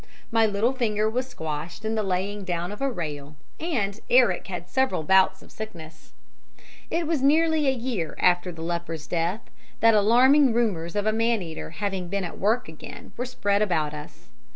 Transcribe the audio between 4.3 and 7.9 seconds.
had several bouts of sickness. "It was nearly a